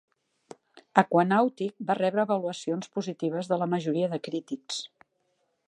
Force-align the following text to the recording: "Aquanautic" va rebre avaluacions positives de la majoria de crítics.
"Aquanautic" 1.01 1.83
va 1.91 1.97
rebre 1.99 2.23
avaluacions 2.23 2.89
positives 2.97 3.53
de 3.53 3.61
la 3.65 3.69
majoria 3.75 4.09
de 4.15 4.21
crítics. 4.29 4.81